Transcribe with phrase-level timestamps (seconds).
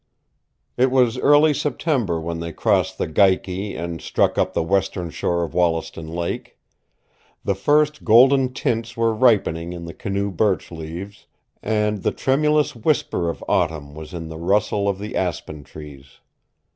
[0.77, 5.43] It was early September when they crossed the Geikie and struck up the western shore
[5.43, 6.57] of Wollaston Lake.
[7.43, 11.27] The first golden tints were ripening in the canoe birch leaves,
[11.61, 16.07] and the tremulous whisper of autumn was in the rustle of the aspen trees.